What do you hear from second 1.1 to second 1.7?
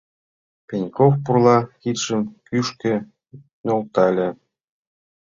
пурла